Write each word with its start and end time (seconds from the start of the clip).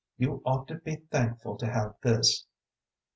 You 0.17 0.41
ought 0.45 0.67
to 0.69 0.79
be 0.79 0.95
thankful 0.95 1.57
to 1.57 1.67
have 1.67 1.93
this." 2.01 2.47